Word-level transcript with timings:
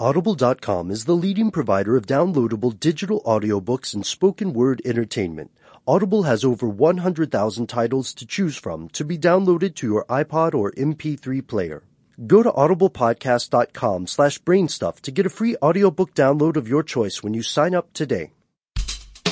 Audible.com 0.00 0.92
is 0.92 1.06
the 1.06 1.16
leading 1.16 1.50
provider 1.50 1.96
of 1.96 2.06
downloadable 2.06 2.78
digital 2.78 3.20
audiobooks 3.22 3.94
and 3.94 4.06
spoken 4.06 4.52
word 4.52 4.80
entertainment. 4.84 5.50
Audible 5.88 6.22
has 6.22 6.44
over 6.44 6.68
100,000 6.68 7.66
titles 7.66 8.14
to 8.14 8.24
choose 8.24 8.56
from 8.56 8.88
to 8.90 9.04
be 9.04 9.18
downloaded 9.18 9.74
to 9.74 9.88
your 9.88 10.04
iPod 10.04 10.54
or 10.54 10.70
MP3 10.72 11.44
player. 11.44 11.82
Go 12.24 12.44
to 12.44 12.52
audiblepodcast.com 12.52 14.06
slash 14.06 14.40
brainstuff 14.40 15.00
to 15.00 15.10
get 15.10 15.26
a 15.26 15.30
free 15.30 15.56
audiobook 15.60 16.14
download 16.14 16.56
of 16.56 16.68
your 16.68 16.84
choice 16.84 17.20
when 17.20 17.34
you 17.34 17.42
sign 17.42 17.74
up 17.74 17.92
today. 17.92 18.30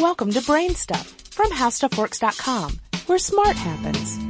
Welcome 0.00 0.32
to 0.32 0.42
Brain 0.42 0.74
Stuff 0.74 1.06
from 1.30 1.52
HowStuffWorks.com, 1.52 2.80
where 3.06 3.18
smart 3.18 3.54
happens. 3.56 4.25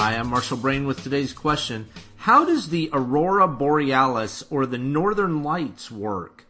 Hi, 0.00 0.16
I'm 0.16 0.28
Marshall 0.28 0.56
Brain 0.56 0.86
with 0.86 1.02
today's 1.02 1.34
question. 1.34 1.86
How 2.16 2.46
does 2.46 2.70
the 2.70 2.88
Aurora 2.90 3.46
Borealis 3.46 4.42
or 4.48 4.64
the 4.64 4.78
Northern 4.78 5.42
Lights 5.42 5.90
work? 5.90 6.46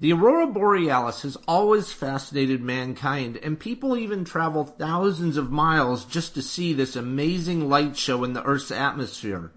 The 0.00 0.12
Aurora 0.12 0.48
Borealis 0.48 1.22
has 1.22 1.36
always 1.46 1.92
fascinated 1.92 2.60
mankind, 2.60 3.36
and 3.44 3.60
people 3.60 3.96
even 3.96 4.24
travel 4.24 4.64
thousands 4.64 5.36
of 5.36 5.52
miles 5.52 6.04
just 6.04 6.34
to 6.34 6.42
see 6.42 6.72
this 6.72 6.96
amazing 6.96 7.68
light 7.68 7.96
show 7.96 8.24
in 8.24 8.32
the 8.32 8.42
Earth's 8.42 8.72
atmosphere. 8.72 9.52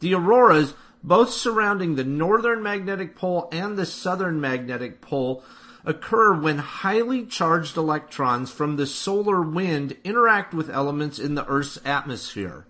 The 0.00 0.12
auroras, 0.12 0.74
both 1.02 1.30
surrounding 1.30 1.94
the 1.94 2.04
northern 2.04 2.62
magnetic 2.62 3.16
pole 3.16 3.48
and 3.50 3.78
the 3.78 3.86
southern 3.86 4.42
magnetic 4.42 5.00
pole, 5.00 5.42
occur 5.86 6.38
when 6.38 6.58
highly 6.58 7.24
charged 7.24 7.78
electrons 7.78 8.50
from 8.50 8.76
the 8.76 8.86
solar 8.86 9.40
wind 9.40 9.96
interact 10.04 10.52
with 10.52 10.68
elements 10.68 11.18
in 11.18 11.34
the 11.34 11.46
Earth's 11.46 11.78
atmosphere. 11.86 12.66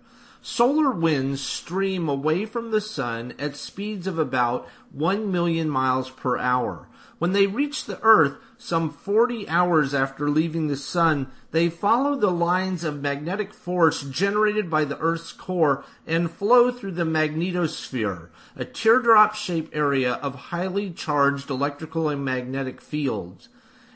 Solar 0.47 0.91
winds 0.91 1.41
stream 1.41 2.07
away 2.07 2.45
from 2.45 2.69
the 2.69 2.79
sun 2.79 3.33
at 3.39 3.55
speeds 3.55 4.05
of 4.05 4.19
about 4.19 4.69
1 4.91 5.31
million 5.31 5.67
miles 5.67 6.11
per 6.11 6.37
hour. 6.37 6.87
When 7.17 7.31
they 7.31 7.47
reach 7.47 7.85
the 7.85 7.99
Earth, 8.03 8.37
some 8.55 8.91
40 8.91 9.49
hours 9.49 9.95
after 9.95 10.29
leaving 10.29 10.67
the 10.67 10.77
sun, 10.77 11.31
they 11.49 11.67
follow 11.69 12.15
the 12.15 12.29
lines 12.29 12.83
of 12.83 13.01
magnetic 13.01 13.55
force 13.55 14.03
generated 14.03 14.69
by 14.69 14.85
the 14.85 14.99
Earth's 14.99 15.31
core 15.31 15.83
and 16.05 16.29
flow 16.29 16.71
through 16.71 16.91
the 16.91 17.05
magnetosphere, 17.05 18.29
a 18.55 18.65
teardrop 18.65 19.33
shaped 19.33 19.75
area 19.75 20.13
of 20.13 20.35
highly 20.35 20.91
charged 20.91 21.49
electrical 21.49 22.07
and 22.07 22.23
magnetic 22.23 22.81
fields. 22.81 23.49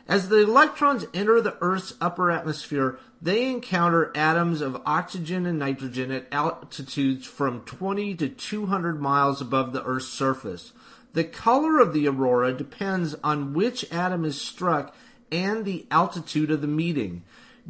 As 0.09 0.27
the 0.27 0.41
electrons 0.41 1.05
enter 1.13 1.39
the 1.39 1.55
Earth's 1.61 1.93
upper 2.01 2.31
atmosphere, 2.31 2.97
they 3.21 3.47
encounter 3.47 4.11
atoms 4.15 4.59
of 4.59 4.81
oxygen 4.83 5.45
and 5.45 5.59
nitrogen 5.59 6.09
at 6.09 6.25
altitudes 6.31 7.27
from 7.27 7.61
20 7.61 8.15
to 8.15 8.27
200 8.27 8.99
miles 8.99 9.39
above 9.39 9.71
the 9.71 9.83
Earth's 9.83 10.07
surface. 10.07 10.73
The 11.13 11.25
color 11.25 11.79
of 11.79 11.93
the 11.93 12.07
aurora 12.07 12.53
depends 12.53 13.13
on 13.23 13.53
which 13.53 13.85
atom 13.91 14.25
is 14.25 14.41
struck 14.41 14.95
and 15.31 15.63
the 15.63 15.85
altitude 15.91 16.49
of 16.49 16.61
the 16.61 16.67
meeting. 16.67 17.21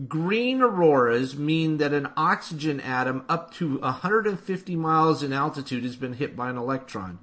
Green 0.07 0.61
auroras 0.61 1.35
mean 1.35 1.75
that 1.79 1.93
an 1.93 2.07
oxygen 2.15 2.79
atom 2.79 3.25
up 3.27 3.53
to 3.55 3.79
150 3.79 4.75
miles 4.77 5.21
in 5.21 5.33
altitude 5.33 5.83
has 5.83 5.97
been 5.97 6.13
hit 6.13 6.37
by 6.37 6.49
an 6.49 6.57
electron. 6.57 7.19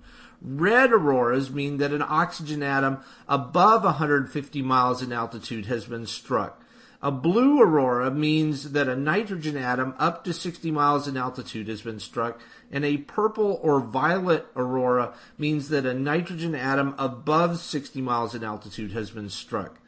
Red 0.49 0.93
auroras 0.93 1.51
mean 1.51 1.79
that 1.79 1.93
an 1.93 2.05
oxygen 2.07 2.63
atom 2.63 2.99
above 3.29 3.83
150 3.83 4.63
miles 4.63 5.03
in 5.03 5.13
altitude 5.13 5.67
has 5.67 5.87
been 5.87 6.07
struck. 6.07 6.63
A 7.03 7.11
blue 7.11 7.61
aurora 7.61 8.13
means 8.13 8.71
that 8.71 8.89
a 8.89 8.95
nitrogen 8.95 9.57
atom 9.57 9.95
up 9.99 10.25
to 10.25 10.33
60 10.33 10.71
miles 10.71 11.09
in 11.09 11.17
altitude 11.17 11.67
has 11.67 11.83
been 11.83 11.99
struck, 11.99 12.41
and 12.71 12.85
a 12.85 12.99
purple 12.99 13.59
or 13.61 13.81
violet 13.81 14.47
aurora 14.55 15.15
means 15.37 15.69
that 15.71 15.85
a 15.85 15.93
nitrogen 15.93 16.55
atom 16.55 16.95
above 16.97 17.59
60 17.59 18.01
miles 18.01 18.35
in 18.35 18.45
altitude 18.45 18.93
has 18.93 19.11
been 19.11 19.29
struck. 19.29 19.81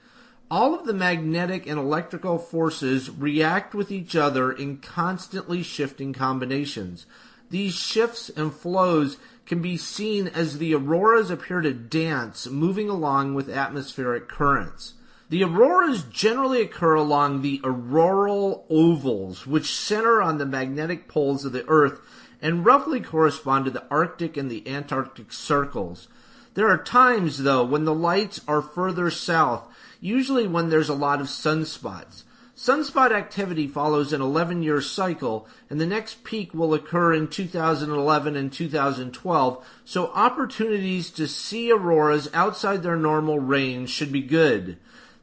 All 0.50 0.74
of 0.74 0.86
the 0.86 0.94
magnetic 0.94 1.68
and 1.68 1.78
electrical 1.78 2.36
forces 2.36 3.10
react 3.10 3.74
with 3.74 3.92
each 3.92 4.16
other 4.16 4.50
in 4.50 4.78
constantly 4.78 5.62
shifting 5.62 6.12
combinations. 6.12 7.06
These 7.50 7.74
shifts 7.74 8.28
and 8.28 8.52
flows 8.52 9.16
can 9.48 9.62
be 9.62 9.78
seen 9.78 10.28
as 10.28 10.58
the 10.58 10.74
auroras 10.74 11.30
appear 11.30 11.62
to 11.62 11.72
dance, 11.72 12.46
moving 12.46 12.90
along 12.90 13.34
with 13.34 13.48
atmospheric 13.48 14.28
currents. 14.28 14.94
The 15.30 15.42
auroras 15.42 16.04
generally 16.04 16.60
occur 16.60 16.94
along 16.94 17.40
the 17.40 17.60
auroral 17.64 18.66
ovals, 18.68 19.46
which 19.46 19.74
center 19.74 20.22
on 20.22 20.38
the 20.38 20.46
magnetic 20.46 21.08
poles 21.08 21.44
of 21.44 21.52
the 21.52 21.66
Earth 21.66 22.00
and 22.40 22.64
roughly 22.64 23.00
correspond 23.00 23.64
to 23.64 23.70
the 23.70 23.84
Arctic 23.90 24.36
and 24.36 24.50
the 24.50 24.68
Antarctic 24.68 25.32
circles. 25.32 26.08
There 26.54 26.68
are 26.68 26.82
times, 26.82 27.42
though, 27.42 27.64
when 27.64 27.84
the 27.84 27.94
lights 27.94 28.40
are 28.46 28.62
further 28.62 29.10
south, 29.10 29.66
usually 30.00 30.46
when 30.46 30.68
there's 30.68 30.88
a 30.88 30.94
lot 30.94 31.20
of 31.20 31.26
sunspots. 31.26 32.22
Sunspot 32.58 33.12
activity 33.12 33.68
follows 33.68 34.12
an 34.12 34.20
11 34.20 34.64
year 34.64 34.80
cycle, 34.80 35.46
and 35.70 35.80
the 35.80 35.86
next 35.86 36.24
peak 36.24 36.52
will 36.52 36.74
occur 36.74 37.14
in 37.14 37.28
2011 37.28 38.34
and 38.34 38.52
2012, 38.52 39.66
so 39.84 40.08
opportunities 40.08 41.08
to 41.10 41.28
see 41.28 41.70
auroras 41.70 42.28
outside 42.34 42.82
their 42.82 42.96
normal 42.96 43.38
range 43.38 43.90
should 43.90 44.10
be 44.10 44.20
good. 44.20 44.76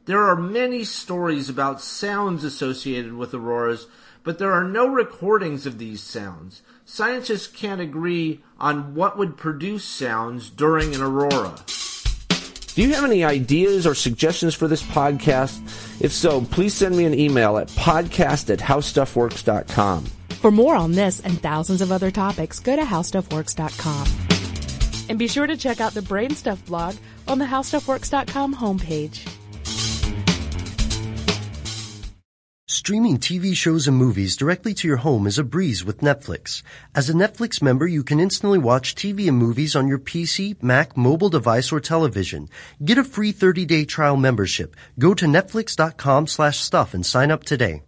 There 0.06 0.24
are 0.24 0.34
many 0.34 0.82
stories 0.82 1.50
about 1.50 1.82
sounds 1.82 2.42
associated 2.42 3.12
with 3.12 3.34
auroras, 3.34 3.86
but 4.24 4.38
there 4.38 4.52
are 4.52 4.64
no 4.64 4.88
recordings 4.88 5.66
of 5.66 5.76
these 5.76 6.02
sounds. 6.02 6.62
Scientists 6.86 7.48
can't 7.48 7.82
agree 7.82 8.40
on 8.58 8.94
what 8.94 9.18
would 9.18 9.36
produce 9.36 9.84
sounds 9.84 10.48
during 10.48 10.94
an 10.94 11.02
aurora. 11.02 11.54
Do 12.74 12.80
you 12.80 12.94
have 12.94 13.04
any 13.04 13.24
ideas 13.24 13.86
or 13.86 13.94
suggestions 13.94 14.54
for 14.54 14.68
this 14.68 14.82
podcast? 14.82 15.85
If 16.00 16.12
so, 16.12 16.40
please 16.42 16.74
send 16.74 16.96
me 16.96 17.04
an 17.04 17.14
email 17.14 17.58
at 17.58 17.68
podcast 17.68 18.50
at 18.50 18.58
howstuffworks.com. 18.58 20.04
For 20.40 20.50
more 20.50 20.76
on 20.76 20.92
this 20.92 21.20
and 21.20 21.40
thousands 21.40 21.80
of 21.80 21.90
other 21.90 22.10
topics, 22.10 22.60
go 22.60 22.76
to 22.76 22.82
howstuffworks.com. 22.82 24.06
And 25.08 25.18
be 25.18 25.28
sure 25.28 25.46
to 25.46 25.56
check 25.56 25.80
out 25.80 25.94
the 25.94 26.02
Brain 26.02 26.30
Stuff 26.30 26.64
blog 26.66 26.96
on 27.26 27.38
the 27.38 27.46
howstuffworks.com 27.46 28.54
homepage. 28.56 29.26
Streaming 32.76 33.16
TV 33.16 33.56
shows 33.56 33.88
and 33.88 33.96
movies 33.96 34.36
directly 34.36 34.74
to 34.74 34.86
your 34.86 34.98
home 34.98 35.26
is 35.26 35.38
a 35.38 35.42
breeze 35.42 35.82
with 35.82 36.02
Netflix. 36.02 36.62
As 36.94 37.08
a 37.08 37.14
Netflix 37.14 37.62
member, 37.62 37.86
you 37.86 38.04
can 38.04 38.20
instantly 38.20 38.58
watch 38.58 38.94
TV 38.94 39.28
and 39.28 39.38
movies 39.38 39.74
on 39.74 39.88
your 39.88 39.98
PC, 39.98 40.62
Mac, 40.62 40.94
mobile 40.94 41.30
device, 41.30 41.72
or 41.72 41.80
television. 41.80 42.50
Get 42.84 42.98
a 42.98 43.02
free 43.02 43.32
30-day 43.32 43.86
trial 43.86 44.18
membership. 44.18 44.76
Go 44.98 45.14
to 45.14 45.24
netflix.com 45.24 46.26
slash 46.26 46.58
stuff 46.58 46.92
and 46.92 47.06
sign 47.06 47.30
up 47.30 47.44
today. 47.44 47.86